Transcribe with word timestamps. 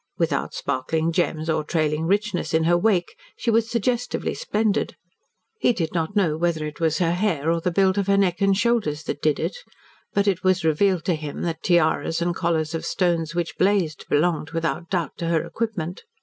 Without 0.17 0.55
sparkling 0.55 1.11
gems 1.11 1.47
or 1.47 1.63
trailing 1.63 2.07
richness 2.07 2.55
in 2.55 2.63
her 2.63 2.75
wake, 2.75 3.15
she 3.37 3.51
was 3.51 3.69
suggestively 3.69 4.33
splendid. 4.33 4.95
He 5.59 5.73
did 5.73 5.93
not 5.93 6.15
know 6.15 6.37
whether 6.37 6.65
it 6.65 6.79
was 6.79 6.97
her 6.97 7.11
hair 7.11 7.51
or 7.51 7.61
the 7.61 7.69
build 7.69 7.99
of 7.99 8.07
her 8.07 8.17
neck 8.17 8.41
and 8.41 8.57
shoulders 8.57 9.03
that 9.03 9.21
did 9.21 9.39
it, 9.39 9.57
but 10.11 10.27
it 10.27 10.43
was 10.43 10.65
revealed 10.65 11.05
to 11.05 11.13
him 11.13 11.43
that 11.43 11.61
tiaras 11.61 12.19
and 12.19 12.33
collars 12.33 12.73
of 12.73 12.83
stones 12.83 13.35
which 13.35 13.59
blazed 13.59 14.07
belonged 14.09 14.49
without 14.53 14.89
doubt 14.89 15.15
to 15.19 15.27
her 15.27 15.45
equipment. 15.45 16.01